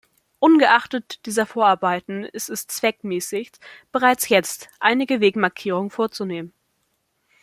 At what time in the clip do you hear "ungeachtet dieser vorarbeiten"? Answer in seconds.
0.39-2.23